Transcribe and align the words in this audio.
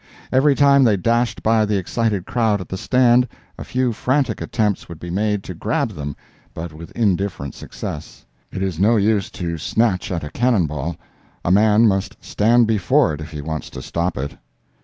Every 0.31 0.55
time 0.55 0.83
they 0.83 0.97
dashed 0.97 1.43
by 1.43 1.63
the 1.63 1.77
excited 1.77 2.25
crowd 2.25 2.59
at 2.59 2.69
the 2.69 2.75
stand, 2.75 3.27
a 3.55 3.63
few 3.63 3.93
frantic 3.93 4.41
attempts 4.41 4.89
would 4.89 4.99
be 4.99 5.11
made 5.11 5.43
to 5.43 5.53
grab 5.53 5.89
them, 5.91 6.15
but 6.55 6.73
with 6.73 6.89
indifferent 6.93 7.53
success; 7.53 8.25
it 8.51 8.63
is 8.63 8.79
no 8.79 8.95
use 8.97 9.29
to 9.29 9.59
snatch 9.59 10.09
at 10.11 10.23
a 10.23 10.31
cannon 10.31 10.65
ball—a 10.65 11.51
man 11.51 11.87
must 11.87 12.17
stand 12.19 12.65
before 12.65 13.13
it 13.13 13.21
if 13.21 13.29
he 13.29 13.41
wants 13.41 13.69
to 13.69 13.83
stop 13.83 14.17
it. 14.17 14.37